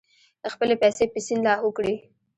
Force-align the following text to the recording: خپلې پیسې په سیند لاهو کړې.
خپلې 0.53 0.75
پیسې 0.81 1.03
په 1.11 1.19
سیند 1.25 1.43
لاهو 1.47 1.69
کړې. 1.77 1.95